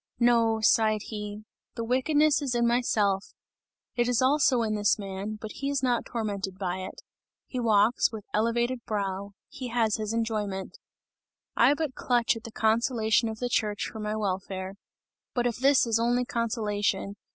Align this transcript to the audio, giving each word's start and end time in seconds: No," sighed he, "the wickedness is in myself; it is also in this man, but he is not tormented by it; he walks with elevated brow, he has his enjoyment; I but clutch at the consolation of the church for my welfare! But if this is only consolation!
No," 0.17 0.61
sighed 0.61 1.03
he, 1.09 1.43
"the 1.75 1.83
wickedness 1.83 2.41
is 2.41 2.55
in 2.55 2.65
myself; 2.65 3.35
it 3.95 4.07
is 4.09 4.19
also 4.19 4.63
in 4.63 4.73
this 4.73 4.97
man, 4.97 5.37
but 5.39 5.51
he 5.51 5.69
is 5.69 5.83
not 5.83 6.07
tormented 6.07 6.57
by 6.57 6.77
it; 6.77 7.03
he 7.45 7.59
walks 7.59 8.11
with 8.11 8.25
elevated 8.33 8.83
brow, 8.87 9.33
he 9.47 9.67
has 9.67 9.97
his 9.97 10.11
enjoyment; 10.11 10.79
I 11.55 11.75
but 11.75 11.93
clutch 11.93 12.35
at 12.35 12.45
the 12.45 12.51
consolation 12.51 13.29
of 13.29 13.37
the 13.37 13.47
church 13.47 13.89
for 13.91 13.99
my 13.99 14.15
welfare! 14.15 14.73
But 15.35 15.45
if 15.45 15.57
this 15.57 15.85
is 15.85 15.99
only 15.99 16.25
consolation! 16.25 17.15